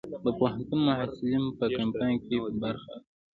[0.23, 3.09] د پوهنتون محصلین په کمپاین کې برخه اخلي؟